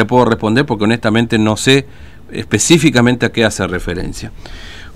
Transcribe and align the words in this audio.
le 0.00 0.06
puedo 0.06 0.26
responder 0.26 0.64
porque 0.64 0.84
honestamente 0.84 1.40
no 1.40 1.56
sé 1.56 1.84
específicamente 2.30 3.26
a 3.26 3.32
qué 3.32 3.44
hace 3.44 3.66
referencia. 3.66 4.30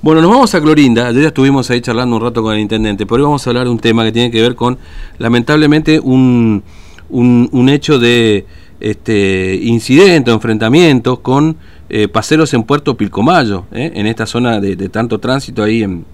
Bueno, 0.00 0.20
nos 0.20 0.30
vamos 0.30 0.54
a 0.54 0.60
Clorinda. 0.60 1.08
Ayer 1.08 1.22
ya 1.22 1.28
estuvimos 1.28 1.68
ahí 1.72 1.80
charlando 1.80 2.14
un 2.14 2.22
rato 2.22 2.40
con 2.40 2.54
el 2.54 2.60
intendente, 2.60 3.04
pero 3.04 3.16
hoy 3.16 3.22
vamos 3.22 3.44
a 3.44 3.50
hablar 3.50 3.64
de 3.64 3.70
un 3.70 3.80
tema 3.80 4.04
que 4.04 4.12
tiene 4.12 4.30
que 4.30 4.40
ver 4.40 4.54
con, 4.54 4.78
lamentablemente, 5.18 5.98
un, 5.98 6.62
un, 7.10 7.68
hecho 7.68 7.98
de 7.98 8.46
este 8.78 9.58
incidente 9.60 10.30
enfrentamientos 10.30 11.18
con 11.18 11.56
eh, 11.88 12.06
paseros 12.06 12.54
en 12.54 12.62
Puerto 12.62 12.96
Pilcomayo, 12.96 13.64
eh, 13.72 13.90
en 13.96 14.06
esta 14.06 14.24
zona 14.24 14.60
de, 14.60 14.76
de 14.76 14.88
tanto 14.88 15.18
tránsito 15.18 15.64
ahí 15.64 15.82
en, 15.82 16.04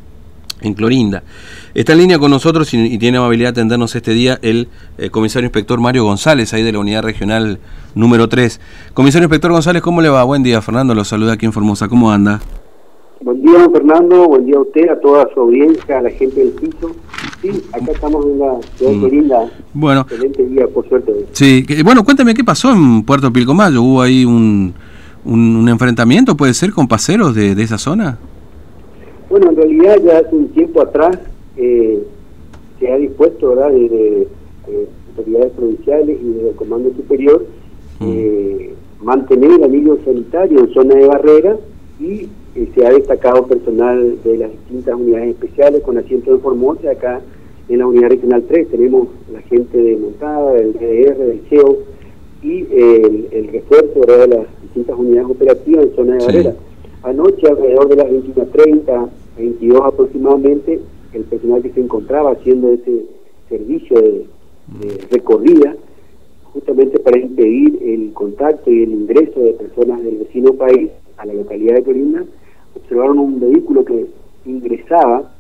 en 0.61 0.75
Clorinda. 0.75 1.23
Está 1.75 1.93
en 1.93 1.99
línea 1.99 2.19
con 2.19 2.31
nosotros 2.31 2.73
y, 2.75 2.99
tiene 2.99 3.19
amabilidad 3.19 3.49
de 3.49 3.61
atendernos 3.61 3.95
este 3.95 4.13
día 4.13 4.39
el 4.43 4.69
eh, 4.99 5.11
comisario 5.11 5.47
inspector 5.47 5.81
Mario 5.81 6.05
González, 6.05 6.53
ahí 6.55 6.63
de 6.63 6.73
la 6.73 6.79
unidad 6.79 7.03
regional 7.03 7.59
número 7.95 8.29
3. 8.29 8.61
Comisario 8.95 9.25
inspector 9.25 9.53
González, 9.53 9.83
¿cómo 9.83 10.01
le 10.01 10.09
va? 10.09 10.25
Buen 10.25 10.43
día, 10.43 10.61
Fernando, 10.63 10.95
lo 10.95 11.05
saluda 11.05 11.35
aquí 11.35 11.47
en 11.47 11.53
Formosa, 11.53 11.89
¿cómo 11.89 12.11
anda? 12.11 12.41
Buen 13.21 13.43
día, 13.43 13.69
Fernando, 13.73 14.29
buen 14.29 14.47
día 14.47 14.57
a 14.57 14.61
usted, 14.61 14.89
a 14.91 15.01
toda 15.01 15.29
su 15.35 15.41
audiencia, 15.41 15.99
a 15.99 16.03
la 16.03 16.11
gente 16.11 16.39
del 16.41 16.51
piso. 16.51 16.95
Sí, 17.43 17.51
acá 17.73 17.93
estamos 17.93 18.25
en 18.25 18.39
la 18.39 18.59
ciudad 18.77 18.93
de 18.93 18.97
mm. 18.97 19.01
Clorinda. 19.01 19.53
Bueno. 19.75 20.01
Excelente 20.03 20.47
día, 20.47 20.67
por 20.69 20.89
suerte. 20.89 21.13
Sí, 21.33 21.67
bueno, 21.85 22.05
cuéntame 22.05 22.35
qué 22.35 22.45
pasó 22.45 22.71
en 22.71 23.03
Puerto 23.03 23.33
Pilcomayo, 23.33 23.83
¿hubo 23.83 24.03
ahí 24.03 24.25
un, 24.25 24.73
un, 25.25 25.69
enfrentamiento, 25.69 26.37
puede 26.37 26.55
ser, 26.55 26.73
con 26.73 26.87
paseros 26.87 27.35
de, 27.35 27.57
de 27.57 27.63
esa 27.63 27.79
zona? 27.79 28.19
Bueno, 29.31 29.51
en 29.51 29.57
realidad 29.57 29.99
ya 30.03 30.19
hace 30.19 30.35
un 30.35 30.49
tiempo 30.49 30.81
atrás 30.81 31.19
eh, 31.57 32.03
se 32.79 32.93
ha 32.93 32.97
dispuesto, 32.97 33.51
¿verdad?, 33.51 33.73
de, 33.73 34.29
autoridades 35.17 35.53
provinciales 35.53 36.19
y 36.23 36.45
del 36.45 36.55
Comando 36.55 36.93
Superior 36.95 37.45
mm. 37.99 38.07
eh, 38.09 38.75
mantener 39.01 39.53
el 39.53 39.65
anillo 39.65 39.99
sanitario 40.05 40.61
en 40.61 40.75
zona 40.75 40.95
de 40.95 41.07
barrera 41.07 41.57
y 41.99 42.29
eh, 42.55 42.69
se 42.75 42.87
ha 42.87 42.91
destacado 42.91 43.47
personal 43.47 44.19
de 44.23 44.39
las 44.39 44.51
distintas 44.53 44.95
unidades 44.95 45.31
especiales 45.31 45.83
con 45.83 45.99
asiento 45.99 46.33
en 46.33 46.41
Formosa 46.41 46.91
acá 46.91 47.21
en 47.69 47.79
la 47.79 47.87
unidad 47.87 48.09
regional 48.09 48.45
3 48.49 48.69
tenemos 48.69 49.09
la 49.33 49.41
gente 49.43 49.77
de 49.77 49.97
montada, 49.97 50.53
del 50.55 50.73
GDR, 50.73 51.19
del 51.19 51.41
GEO 51.51 51.79
y 52.43 52.67
el, 52.73 53.49
refuerzo 53.53 54.01
de 54.01 54.29
las 54.29 54.47
distintas 54.63 54.99
unidades 54.99 55.31
operativas 55.31 55.85
en 55.85 55.97
zona 55.97 56.15
de 56.17 56.25
barrera. 56.25 56.55
Anoche, 57.03 57.47
alrededor 57.47 57.89
de 57.89 57.97
las 57.97 58.07
21.30, 58.07 59.09
22 59.39 59.81
aproximadamente, 59.85 60.81
el 61.13 61.25
personal 61.25 61.63
que 61.63 61.73
se 61.73 61.81
encontraba 61.81 62.33
haciendo 62.33 62.73
ese 62.73 63.07
servicio 63.49 64.01
de, 64.01 64.27
recorrida, 65.11 65.75
justamente 66.53 66.99
para 66.99 67.19
impedir 67.19 67.79
el 67.83 68.13
contacto 68.13 68.71
y 68.71 68.83
el 68.83 68.91
ingreso 68.91 69.41
de 69.41 69.55
personas 69.55 70.03
del 70.03 70.19
vecino 70.19 70.53
país 70.53 70.91
a 71.17 71.25
la 71.25 71.33
localidad 71.33 71.77
de 71.77 71.85
Corinda, 71.85 72.25
observaron 72.77 73.19
un 73.19 73.41
vehículo 73.41 73.85
que 73.85 74.07
ingresaba 74.45 75.31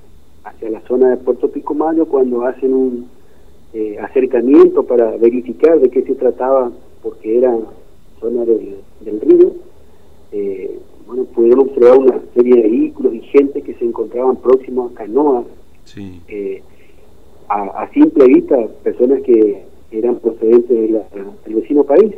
hacia 0.45 0.71
la 0.71 0.81
zona 0.83 1.11
de 1.11 1.17
Puerto 1.19 1.51
Picomayo 1.51 2.07
cuando 2.07 2.47
hacen 2.47 2.73
un 2.73 3.07
eh, 3.75 3.99
acercamiento 4.01 4.85
para 4.85 5.17
verificar 5.19 5.79
de 5.79 5.91
qué 5.91 6.03
se 6.05 6.15
trataba, 6.15 6.73
porque 7.03 7.37
era 7.37 7.55
zona 8.21 8.45
del, 8.47 8.77
del 9.01 9.21
río. 9.21 9.53
Eh, 10.33 10.79
bueno, 11.09 11.25
pudieron 11.25 11.61
observar 11.61 11.99
una 11.99 12.21
serie 12.35 12.57
de 12.57 12.69
vehículos 12.69 13.15
y 13.15 13.21
gente 13.21 13.63
que 13.63 13.73
se 13.75 13.85
encontraban 13.85 14.37
próximos 14.37 14.93
a 14.93 14.95
canoas. 14.95 15.47
Eh, 16.29 16.63
a, 17.49 17.89
simple 17.95 18.27
vista, 18.27 18.57
personas 18.83 19.23
que 19.23 19.63
eran 19.91 20.17
procedentes 20.17 20.69
del 20.69 21.55
vecino 21.55 21.83
país, 21.85 22.15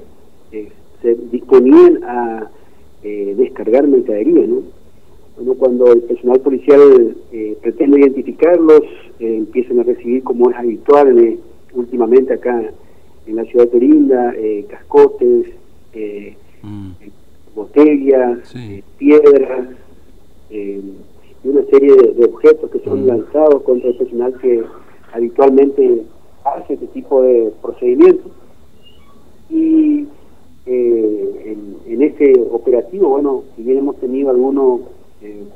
eh, 0.51 0.69
se 1.01 1.15
disponían 1.31 2.03
a 2.03 2.51
eh, 3.05 3.35
descargar 3.39 3.87
mercadería, 3.87 4.45
¿no? 4.45 4.63
Bueno, 5.37 5.55
cuando 5.55 5.93
el 5.93 6.03
personal 6.03 6.41
policial 6.41 7.17
pretende 7.63 8.01
identificarlos, 8.01 8.83
empiezan 9.21 9.79
a 9.79 9.85
recibir, 9.85 10.25
como 10.25 10.51
es 10.51 10.57
habitual 10.57 11.39
últimamente 11.73 12.35
acá 12.35 12.71
en 13.27 13.37
la 13.37 13.45
ciudad 13.45 13.67
de 13.67 13.71
Turinda, 13.71 14.35
cascotes, 14.69 15.47
mm 16.63 16.91
botellas, 17.55 18.39
eh, 18.55 18.83
piedras 18.99 19.69
eh, 20.51 20.83
y 21.43 21.49
una 21.49 21.63
serie 21.65 21.95
de, 21.95 22.25
objetos 22.25 22.71
que 22.71 22.81
son 22.81 23.05
mm. 23.05 23.07
lanzados 23.07 23.63
contra 23.63 23.91
el 23.91 23.97
personal 23.97 24.35
que 24.41 24.63
habitualmente 25.13 26.03
hace 26.45 26.75
este 26.75 26.87
tipo 26.89 27.23
de 27.23 27.53
procedimientos. 27.63 28.33
Y 29.49 30.07
eh, 30.67 31.57
en, 31.87 32.03
ese 32.03 32.33
operativo, 32.51 33.11
bueno, 33.11 33.43
si 33.55 33.63
bien 33.63 33.79
hemos 33.79 33.97
tenido 33.97 34.31
algunos 34.31 34.81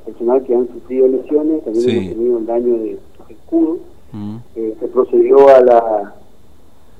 personal 0.04 0.44
que 0.44 0.54
han 0.54 0.68
sufrido 0.68 1.08
lesiones, 1.08 1.64
también 1.64 1.88
hemos 1.88 2.12
tenido 2.14 2.38
el 2.38 2.46
daño 2.46 2.78
de 2.78 2.98
escudo, 3.30 3.78
mm. 4.12 4.36
se 4.54 4.88
procedió 4.88 5.48
a 5.48 5.60
la 5.62 6.14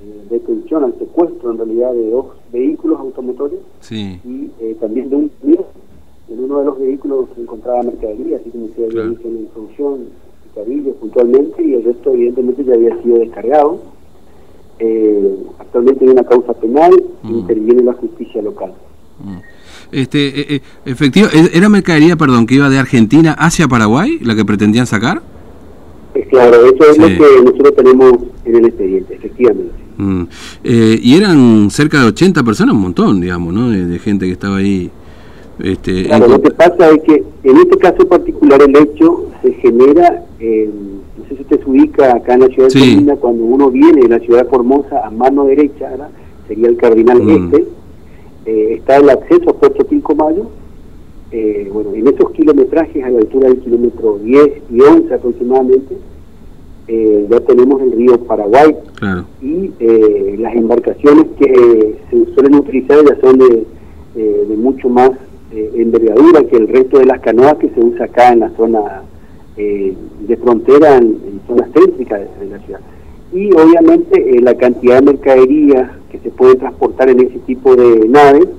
eh, 0.01 0.25
detención, 0.29 0.83
al 0.83 0.97
secuestro 0.99 1.51
en 1.51 1.57
realidad 1.57 1.93
de 1.93 2.09
dos 2.09 2.27
vehículos 2.51 2.99
automotores 2.99 3.59
y 3.89 4.51
eh, 4.59 4.75
también 4.79 5.09
de 5.09 5.15
un 5.15 5.31
en 6.27 6.43
uno 6.43 6.59
de 6.59 6.65
los 6.65 6.79
vehículos 6.79 7.27
se 7.35 7.41
encontraba 7.41 7.83
mercadería, 7.83 8.37
así 8.37 8.49
como 8.49 8.67
se 8.75 8.85
había 8.85 9.09
dicho 9.09 9.27
en 9.27 9.35
la 9.35 9.39
introducción, 9.41 9.99
puntualmente, 10.99 11.63
y 11.63 11.73
el 11.75 11.83
resto 11.83 12.13
evidentemente 12.13 12.63
ya 12.63 12.73
había 12.73 13.01
sido 13.03 13.19
descargado. 13.19 13.79
Eh, 14.79 15.35
actualmente 15.59 16.03
hay 16.03 16.11
una 16.11 16.23
causa 16.23 16.53
penal 16.53 16.91
y 17.23 17.27
mm. 17.27 17.35
interviene 17.39 17.83
la 17.83 17.93
justicia 17.93 18.41
local. 18.41 18.73
Mm. 19.23 19.37
Este, 19.91 20.61
efectivo, 20.85 21.27
¿Era 21.53 21.69
mercadería, 21.69 22.15
perdón, 22.15 22.47
que 22.47 22.55
iba 22.55 22.69
de 22.69 22.79
Argentina 22.79 23.35
hacia 23.37 23.67
Paraguay, 23.67 24.17
la 24.21 24.35
que 24.35 24.43
pretendían 24.43 24.87
sacar? 24.87 25.21
claro, 26.29 26.65
eso 26.65 26.91
es 26.91 26.97
lo 26.97 27.07
que 27.07 27.41
nosotros 27.43 27.75
tenemos 27.75 28.13
en 28.45 28.55
el 28.55 28.65
expediente, 28.65 29.15
efectivamente. 29.15 29.84
Mm. 29.97 30.23
Eh, 30.63 30.99
y 31.01 31.15
eran 31.17 31.69
cerca 31.69 31.99
de 32.01 32.07
80 32.07 32.43
personas, 32.43 32.75
un 32.75 32.81
montón, 32.81 33.21
digamos, 33.21 33.53
¿no? 33.53 33.69
De, 33.69 33.99
gente 33.99 34.25
que 34.25 34.31
estaba 34.31 34.57
ahí. 34.57 34.89
Este, 35.59 36.03
claro, 36.03 36.27
lo 36.27 36.41
que 36.41 36.51
pasa 36.51 36.89
es 36.91 37.01
que 37.03 37.23
en 37.43 37.57
este 37.57 37.77
caso 37.77 38.05
particular 38.07 38.61
el 38.61 38.75
hecho 38.75 39.31
se 39.41 39.53
genera, 39.53 40.25
no 40.39 41.23
sé 41.29 41.35
si 41.35 41.41
usted 41.41 41.63
se 41.63 41.69
ubica 41.69 42.13
acá 42.13 42.33
en 42.33 42.41
la 42.41 42.47
ciudad 42.47 42.67
de 42.67 42.71
sí. 42.71 43.07
cuando 43.21 43.45
uno 43.45 43.71
viene 43.71 44.01
de 44.01 44.09
la 44.09 44.19
ciudad 44.19 44.43
de 44.43 44.49
Formosa 44.49 45.05
a 45.05 45.09
mano 45.11 45.45
derecha, 45.45 45.89
sería 46.47 46.67
el 46.67 46.77
Cardinal 46.77 47.23
mm. 47.23 47.29
Este, 47.29 47.65
eh, 48.45 48.75
está 48.75 48.97
el 48.97 49.09
acceso 49.09 49.49
a 49.49 49.53
Puerto 49.53 49.85
Pilcomayo, 49.85 50.47
eh, 51.31 51.69
bueno, 51.73 51.93
en 51.95 52.07
esos 52.07 52.31
kilometrajes 52.31 53.03
a 53.03 53.09
la 53.09 53.19
altura 53.19 53.49
del 53.49 53.59
kilómetro 53.59 54.19
10 54.23 54.51
y 54.71 54.81
11 54.81 55.13
aproximadamente, 55.13 55.97
eh, 56.87 57.25
ya 57.31 57.39
tenemos 57.39 57.81
el 57.81 57.93
río 57.93 58.19
Paraguay 58.25 58.75
y 59.41 59.71
eh, 59.79 60.35
las 60.37 60.55
embarcaciones 60.55 61.25
que 61.39 61.95
se 62.11 62.33
suelen 62.35 62.55
utilizar 62.55 63.03
ya 63.03 63.19
son 63.21 63.39
de, 63.39 63.65
eh, 64.15 64.45
de 64.47 64.55
mucho 64.55 64.89
más 64.89 65.11
envergadura 65.51 66.43
que 66.43 66.57
el 66.57 66.67
resto 66.67 66.99
de 66.99 67.05
las 67.05 67.21
canoas 67.21 67.55
que 67.55 67.69
se 67.69 67.79
usa 67.79 68.05
acá 68.05 68.33
en 68.33 68.41
la 68.41 68.49
zona 68.57 69.03
de 69.55 70.37
frontera, 70.43 70.97
en, 70.97 71.39
zonas 71.47 71.69
céntricas 71.73 72.19
de, 72.41 72.45
la 72.47 72.59
ciudad. 72.59 72.81
Y 73.31 73.53
obviamente 73.53 74.41
la 74.41 74.53
cantidad 74.55 74.99
de 74.99 75.13
mercadería 75.13 75.97
que 76.11 76.19
se 76.19 76.29
puede 76.29 76.55
transportar 76.55 77.07
en 77.07 77.21
ese 77.21 77.39
tipo 77.45 77.73
de 77.73 78.05
naves 78.09 78.49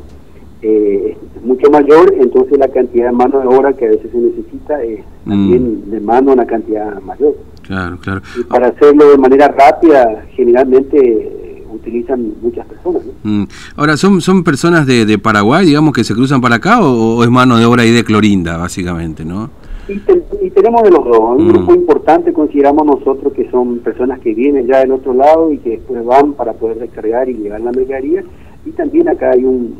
es 0.63 1.17
mucho 1.45 1.71
mayor, 1.71 2.15
entonces 2.19 2.59
la 2.59 2.69
cantidad 2.69 3.07
de 3.07 3.13
mano 3.13 3.41
de 3.41 3.47
obra 3.47 3.73
que 3.75 3.87
a 3.87 3.91
veces 3.91 4.11
se 4.11 4.19
necesita 4.19 4.83
es 4.83 5.01
mm. 5.25 5.31
también 5.31 5.91
de 5.91 6.01
mano 6.01 6.33
una 6.33 6.47
cantidad 6.47 7.01
mayor. 7.03 7.37
Claro, 7.63 7.99
claro. 8.01 8.23
Y 8.39 8.45
para 8.45 8.69
hacerlo 8.69 9.11
de 9.11 9.19
manera 9.19 9.49
rápida, 9.49 10.25
generalmente 10.35 10.99
eh, 10.99 11.65
utilizan 11.71 12.35
muchas 12.41 12.67
personas. 12.67 13.03
Mm. 13.23 13.45
Ahora, 13.77 13.97
¿son, 13.97 14.21
¿son 14.21 14.45
personas 14.45 14.87
de, 14.87 15.05
de, 15.05 15.19
Paraguay, 15.19 15.67
digamos, 15.67 15.93
que 15.93 16.05
se 16.05 16.15
cruzan 16.15 16.41
para 16.41 16.57
acá 16.57 16.81
o, 16.81 17.23
es 17.23 17.31
mano 17.31 17.59
de 17.59 17.65
obra 17.65 17.83
ahí 17.83 17.93
de 17.93 18.05
Clorinda, 18.05 18.57
básicamente, 18.57 19.25
no? 19.25 19.51
Y, 19.89 20.51
tenemos 20.51 20.83
de 20.83 20.91
los 20.91 21.05
dos. 21.05 21.21
Un 21.37 21.45
mm. 21.45 21.49
grupo 21.49 21.75
importante 21.75 22.33
consideramos 22.33 22.87
nosotros 22.87 23.33
que 23.33 23.49
son 23.51 23.79
personas 23.81 24.21
que 24.21 24.35
vienen 24.35 24.67
ya 24.67 24.79
del 24.79 24.93
otro 24.93 25.13
lado 25.13 25.53
y 25.53 25.59
que 25.59 25.71
después 25.71 26.05
van 26.05 26.33
para 26.33 26.55
poder 26.55 26.79
descargar 26.79 27.29
y 27.29 27.35
llevar 27.35 27.61
la 27.61 27.73
mercadería. 27.73 28.25
Y 28.67 28.71
también 28.73 29.09
acá 29.09 29.31
hay 29.31 29.45
un, 29.45 29.77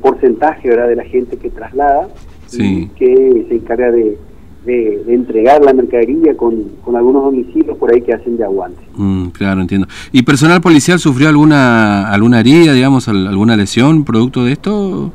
porcentaje 0.00 0.68
¿verdad? 0.68 0.88
de 0.88 0.96
la 0.96 1.04
gente 1.04 1.36
que 1.36 1.50
traslada 1.50 2.08
que 2.50 3.46
se 3.48 3.54
encarga 3.54 3.90
de 3.90 4.16
de, 4.66 5.14
entregar 5.14 5.64
la 5.64 5.72
mercadería 5.72 6.36
con, 6.36 6.64
con, 6.84 6.96
algunos 6.96 7.24
domicilios 7.24 7.78
por 7.78 7.92
ahí 7.92 8.02
que 8.02 8.12
hacen 8.12 8.36
de 8.36 8.44
aguante. 8.44 8.82
Mm, 8.94 9.28
claro, 9.28 9.60
entiendo. 9.60 9.86
¿Y 10.12 10.22
personal 10.22 10.60
policial 10.60 10.98
sufrió 10.98 11.28
alguna 11.28 12.10
alguna 12.10 12.40
herida, 12.40 12.72
digamos, 12.72 13.08
alguna 13.08 13.56
lesión 13.56 14.04
producto 14.04 14.44
de 14.44 14.52
esto? 14.52 15.12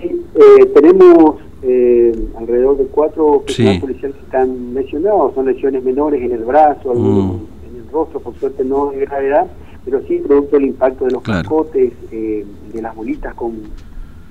Sí, 0.00 0.10
eh, 0.34 0.66
tenemos 0.74 1.36
eh, 1.62 2.12
alrededor 2.38 2.76
de 2.76 2.86
cuatro 2.86 3.42
personal 3.46 3.80
policiales 3.80 4.16
que 4.16 4.24
están 4.24 4.74
lesionados, 4.74 5.34
son 5.34 5.46
lesiones 5.46 5.84
menores 5.84 6.20
en 6.22 6.32
el 6.32 6.44
brazo, 6.44 6.90
algunos 6.90 7.24
mm. 7.24 7.70
en 7.70 7.82
el 7.82 7.92
rostro, 7.92 8.20
por 8.20 8.34
suerte 8.38 8.64
no 8.64 8.90
de 8.90 9.00
gravedad, 9.06 9.46
pero 9.86 10.02
sí 10.08 10.16
producto 10.18 10.56
del 10.56 10.66
impacto 10.66 11.04
de 11.04 11.12
los 11.12 11.22
cascotes, 11.22 11.92
eh, 12.10 12.44
de 12.74 12.82
las 12.82 12.94
bolitas 12.94 13.32
con 13.34 13.54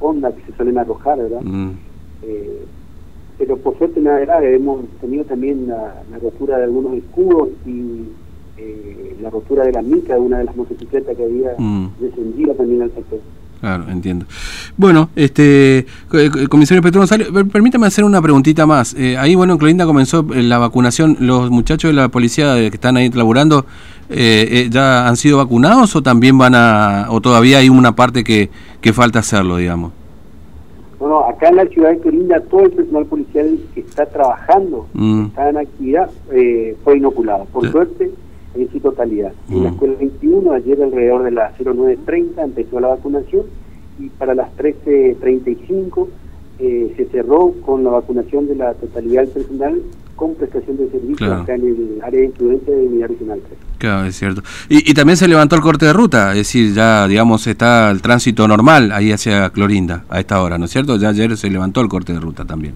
onda 0.02 0.31
que 0.34 0.42
se 0.42 0.57
suelen 0.57 0.78
arrojar, 0.78 1.18
¿verdad? 1.18 1.42
Mm. 1.42 1.72
Eh, 2.24 2.66
pero 3.38 3.56
por 3.57 3.78
suerte 3.78 4.02
nada 4.02 4.19
grave, 4.19 4.54
hemos 4.54 4.86
tenido 5.00 5.24
también 5.24 5.68
la, 5.68 6.04
rotura 6.22 6.57
de 6.57 6.66
algunos 6.66 6.98
escudos 6.98 7.50
y 7.66 8.04
eh, 8.57 9.16
la 9.22 9.30
rotura 9.30 9.63
de 9.63 9.72
la 9.72 9.81
mica 9.81 10.16
de 10.16 10.19
una 10.19 10.40
de 10.40 10.44
las 10.44 10.57
motocicletas 10.57 11.16
que 11.16 11.24
había 11.24 11.56
mm. 11.58 11.88
descendido 12.01 12.54
también 12.54 12.81
al 12.81 12.92
sector. 12.92 13.19
Claro, 13.62 13.86
entiendo. 13.90 14.25
Bueno, 14.78 15.10
este 15.16 15.86
comisario 16.50 16.84
Petro 16.84 17.02
González, 17.02 17.30
permítame 17.52 17.88
hacer 17.88 18.04
una 18.04 18.22
preguntita 18.22 18.66
más. 18.66 18.94
Eh, 18.94 19.18
ahí, 19.18 19.36
bueno, 19.36 19.54
en 19.54 19.60
Clorinda 19.60 19.86
comenzó 19.86 20.25
eh, 20.34 20.44
la 20.44 20.57
vacunación. 20.57 21.18
¿Los 21.19 21.50
muchachos 21.50 21.90
de 21.90 21.94
la 21.94 22.10
policía 22.10 22.56
que 22.56 22.68
están 22.68 22.98
ahí 22.98 23.10
laburando 23.10 23.66
eh, 24.10 24.68
ya 24.72 25.07
han 25.07 25.18
sido 25.18 25.38
vacunados 25.38 25.96
o 25.96 26.04
también 26.04 26.38
van 26.38 26.54
a, 26.56 27.07
o 27.10 27.22
todavía 27.22 27.60
hay 27.60 27.69
una 27.69 27.96
parte 27.96 28.24
que, 28.24 28.50
que 28.81 28.94
falta 28.94 29.19
hacerlo, 29.19 29.58
digamos? 29.58 29.92
Bueno, 31.00 31.25
acá 31.25 31.50
en 31.50 31.56
la 31.56 31.66
ciudad 31.66 31.90
de 31.90 32.00
Clorinda 32.00 32.40
todo 32.42 32.62
el 32.62 32.72
personal 32.72 33.06
policial 33.06 33.60
que 33.74 33.80
está 33.81 34.06
trabajando, 34.06 34.88
mm. 34.94 35.25
está 35.25 35.50
en 35.50 35.58
actividad, 35.58 36.10
fue 36.84 36.98
inoculado. 36.98 37.46
Por 37.46 37.72
suerte, 37.72 38.12
en 38.56 38.72
su 38.72 38.80
totalidad. 38.80 39.34
En 39.50 39.63
la 39.63 39.69
mm. 39.69 39.74
escuela 39.74 39.96
21, 40.00 40.52
ayer 40.54 40.84
alrededor 40.84 41.24
de 41.24 41.31
las 41.31 41.57
09.30 41.57 42.44
empezó 42.44 42.80
la 42.80 42.90
vacunación 42.90 43.44
y 44.00 44.10
para 44.10 44.36
las 44.36 44.56
13.35 44.57 46.07
eh, 46.60 46.94
se 46.96 47.06
cerró 47.06 47.54
con 47.66 47.84
la 47.84 47.92
vacunación 47.92 48.48
de 48.48 48.56
la 48.56 48.74
totalidad 48.74 49.24
del 49.24 49.31
personal 49.31 49.81
con 50.16 50.34
prestación 50.36 50.78
de 50.78 50.90
servicio 50.90 51.34
acá 51.34 51.56
en 51.56 51.62
el 51.62 52.00
área 52.02 52.22
de 52.22 52.28
influencia 52.28 52.74
de 52.74 52.88
Unidad 52.88 53.10
Regional 53.10 53.42
3. 53.46 53.60
Claro, 53.78 54.06
es 54.06 54.16
cierto. 54.16 54.42
Y, 54.69 54.90
y, 54.90 54.94
también 54.94 55.18
se 55.18 55.28
levantó 55.28 55.58
el 55.58 55.62
corte 55.62 55.86
de 55.86 55.92
ruta, 55.92 56.31
es 56.31 56.38
decir, 56.38 56.74
ya, 56.74 57.06
digamos, 57.06 57.46
está 57.48 57.92
el 57.92 58.01
tránsito 58.01 58.48
normal 58.48 58.94
ahí 58.94 59.12
hacia 59.12 59.50
Clorinda 59.50 60.06
a 60.10 60.22
esta 60.22 60.42
hora, 60.42 60.58
¿no 60.58 60.66
es 60.66 60.72
cierto? 60.72 60.96
Ya 60.96 61.10
ayer 61.10 61.36
se 61.36 61.50
levantó 61.50 61.81
el 61.81 61.90
corte 61.90 62.13
de 62.13 62.22
ruta 62.22 62.46
también. 62.46 62.75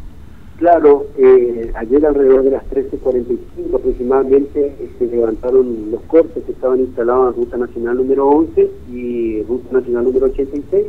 Claro, 0.59 1.06
eh, 1.17 1.71
ayer 1.73 2.06
alrededor 2.06 2.44
de 2.44 2.51
las 2.51 2.65
13.45 2.69 3.75
aproximadamente 3.75 4.75
se 5.00 5.07
levantaron 5.07 5.89
los 5.89 6.01
cortes 6.01 6.44
que 6.44 6.51
estaban 6.51 6.81
instalados 6.81 7.33
en 7.33 7.41
Ruta 7.41 7.57
Nacional 7.57 7.95
número 7.95 8.27
11 8.27 8.69
y 8.91 9.41
Ruta 9.44 9.79
Nacional 9.79 10.03
número 10.03 10.25
86. 10.25 10.85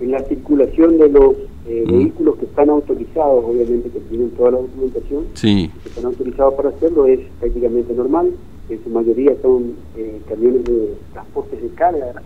En 0.00 0.10
la 0.10 0.18
circulación 0.24 0.98
de 0.98 1.08
los 1.08 1.34
eh, 1.68 1.84
mm. 1.86 1.92
vehículos 1.92 2.36
que 2.38 2.46
están 2.46 2.68
autorizados, 2.68 3.44
obviamente 3.44 3.90
que 3.90 4.00
tienen 4.00 4.30
toda 4.30 4.50
la 4.50 4.58
documentación, 4.58 5.26
que 5.40 5.70
están 5.88 6.06
autorizados 6.06 6.54
para 6.54 6.70
hacerlo, 6.70 7.06
es 7.06 7.20
prácticamente 7.38 7.94
normal. 7.94 8.32
En 8.70 8.82
su 8.82 8.90
mayoría 8.90 9.36
son 9.40 9.74
eh, 9.96 10.20
camiones 10.28 10.64
de 10.64 10.94
transportes 11.12 11.62
de 11.62 11.68
carga 11.68 12.22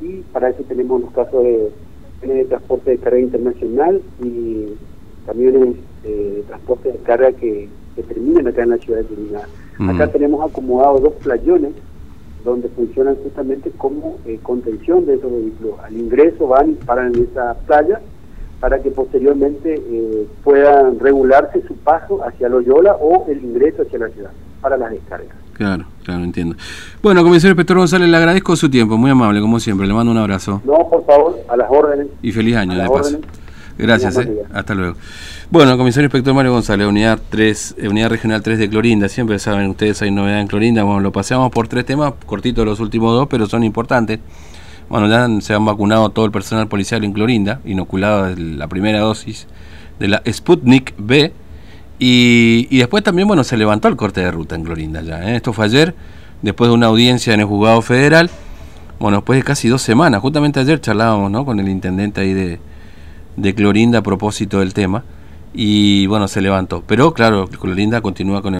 y 0.00 0.20
para 0.32 0.50
eso 0.50 0.62
tenemos 0.68 1.00
los 1.00 1.10
casos 1.10 1.42
de, 1.42 1.70
de 2.22 2.44
transporte 2.44 2.92
de 2.92 2.98
carga 2.98 3.18
internacional 3.18 4.00
y 4.22 4.66
camiones 5.26 5.76
eh, 6.04 6.32
de 6.36 6.42
transporte 6.42 6.92
de 6.92 6.98
carga 6.98 7.32
que, 7.32 7.68
que, 7.96 8.02
terminan 8.02 8.46
acá 8.48 8.62
en 8.62 8.70
la 8.70 8.78
ciudad 8.78 9.00
de 9.00 9.04
Trinidad. 9.04 9.44
Acá 9.78 10.08
tenemos 10.10 10.48
acomodados 10.48 11.02
dos 11.02 11.14
playones 11.14 11.72
donde 12.44 12.68
funcionan 12.70 13.16
justamente 13.16 13.70
como 13.76 14.18
eh, 14.26 14.38
contención 14.42 15.06
de 15.06 15.14
esos 15.14 15.30
vehículos. 15.30 15.74
Al 15.84 15.96
ingreso 15.96 16.48
van 16.48 16.70
y 16.70 16.74
paran 16.74 17.14
en 17.14 17.24
esa 17.24 17.54
playa 17.66 18.00
para 18.60 18.82
que 18.82 18.90
posteriormente 18.90 19.74
eh, 19.74 20.26
puedan 20.42 20.98
regularse 20.98 21.62
su 21.66 21.74
paso 21.76 22.24
hacia 22.24 22.48
Loyola 22.48 22.96
o 23.00 23.26
el 23.28 23.44
ingreso 23.44 23.82
hacia 23.82 23.98
la 24.00 24.08
ciudad 24.08 24.30
para 24.60 24.76
las 24.76 24.90
descargas. 24.90 25.36
Claro, 25.52 25.84
claro, 26.04 26.22
entiendo. 26.22 26.56
Bueno, 27.02 27.22
comisario 27.22 27.56
Petro 27.56 27.78
González, 27.78 28.08
le 28.08 28.16
agradezco 28.16 28.54
su 28.56 28.70
tiempo, 28.70 28.96
muy 28.96 29.10
amable, 29.10 29.40
como 29.40 29.58
siempre, 29.58 29.86
le 29.86 29.94
mando 29.94 30.12
un 30.12 30.18
abrazo. 30.18 30.62
No, 30.64 30.88
por 30.88 31.04
favor, 31.04 31.36
a 31.48 31.56
las 31.56 31.68
órdenes. 31.70 32.06
Y 32.22 32.30
feliz 32.30 32.56
año, 32.56 32.80
de 32.80 32.88
paso. 32.88 33.18
Gracias, 33.78 34.16
eh. 34.18 34.28
hasta 34.52 34.74
luego. 34.74 34.96
Bueno, 35.50 35.78
comisario 35.78 36.06
inspector 36.06 36.34
Mario 36.34 36.52
González, 36.52 36.86
unidad 36.86 37.20
3, 37.30 37.76
eh, 37.78 37.88
unidad 37.88 38.10
regional 38.10 38.42
3 38.42 38.58
de 38.58 38.68
Clorinda, 38.68 39.08
siempre 39.08 39.38
saben 39.38 39.68
ustedes 39.70 40.02
hay 40.02 40.10
novedad 40.10 40.40
en 40.40 40.48
Clorinda, 40.48 40.82
bueno, 40.82 41.00
lo 41.00 41.12
paseamos 41.12 41.52
por 41.52 41.68
tres 41.68 41.86
temas, 41.86 42.12
cortitos 42.26 42.66
los 42.66 42.80
últimos 42.80 43.14
dos, 43.14 43.28
pero 43.30 43.46
son 43.46 43.62
importantes. 43.62 44.18
Bueno, 44.88 45.08
ya 45.08 45.28
se 45.40 45.54
han 45.54 45.64
vacunado 45.64 46.10
todo 46.10 46.24
el 46.24 46.32
personal 46.32 46.66
policial 46.66 47.04
en 47.04 47.12
Clorinda, 47.12 47.60
inoculado 47.64 48.34
la 48.36 48.66
primera 48.68 49.00
dosis 49.00 49.46
de 50.00 50.08
la 50.08 50.22
Sputnik 50.28 50.94
B, 50.98 51.32
y, 52.00 52.78
después 52.78 53.02
también, 53.02 53.26
bueno, 53.26 53.44
se 53.44 53.56
levantó 53.56 53.88
el 53.88 53.96
corte 53.96 54.20
de 54.20 54.30
ruta 54.30 54.54
en 54.54 54.64
Clorinda 54.64 55.02
ya. 55.02 55.30
¿eh? 55.30 55.36
Esto 55.36 55.52
fue 55.52 55.64
ayer, 55.66 55.94
después 56.42 56.68
de 56.68 56.74
una 56.74 56.86
audiencia 56.86 57.34
en 57.34 57.40
el 57.40 57.46
juzgado 57.46 57.82
federal, 57.82 58.30
bueno, 58.98 59.18
después 59.18 59.38
de 59.38 59.44
casi 59.44 59.68
dos 59.68 59.82
semanas, 59.82 60.20
justamente 60.20 60.58
ayer 60.58 60.80
charlábamos 60.80 61.30
¿no? 61.30 61.44
con 61.44 61.60
el 61.60 61.68
intendente 61.68 62.20
ahí 62.20 62.34
de, 62.34 62.58
de 63.40 63.54
Clorinda 63.54 64.00
a 64.00 64.02
propósito 64.02 64.60
del 64.60 64.74
tema 64.74 65.04
y 65.54 66.06
bueno, 66.06 66.28
se 66.28 66.40
levantó. 66.40 66.82
Pero 66.86 67.14
claro, 67.14 67.48
Clorinda 67.48 68.00
continúa 68.00 68.42
con 68.42 68.54
el 68.54 68.56